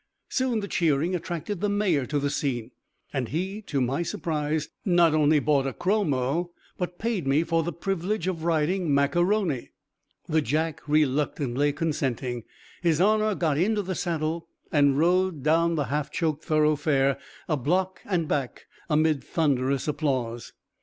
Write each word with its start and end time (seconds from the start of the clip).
Soon 0.29 0.61
the 0.61 0.67
cheering 0.67 1.13
attracted 1.13 1.61
the 1.61 1.69
Mayor 1.69 2.07
to 2.07 2.17
the 2.17 2.31
scene, 2.31 2.71
and 3.13 3.29
he, 3.29 3.61
to 3.61 3.79
my 3.79 4.01
surprise, 4.01 4.67
not 4.83 5.13
only 5.13 5.37
bought 5.39 5.67
a 5.67 5.73
chromo, 5.73 6.49
but 6.75 6.97
paid 6.97 7.27
me 7.27 7.43
for 7.43 7.61
the 7.61 7.71
privilege 7.71 8.25
of 8.25 8.43
riding 8.43 8.91
Mac 8.91 9.13
A'Rony. 9.15 9.69
The 10.27 10.41
jack 10.41 10.81
reluctantly 10.87 11.71
consenting, 11.71 12.45
his 12.81 12.99
Honor 12.99 13.35
got 13.35 13.59
into 13.59 13.83
the 13.83 13.93
saddle 13.93 14.47
and 14.71 14.97
rode 14.97 15.43
down 15.43 15.75
the 15.75 15.83
half 15.85 16.09
choked 16.11 16.43
thoroughfare 16.43 17.19
a 17.47 17.55
block 17.55 18.01
and 18.03 18.27
back 18.27 18.65
amid 18.89 19.23
thunderous 19.23 19.87
applause. 19.87 20.51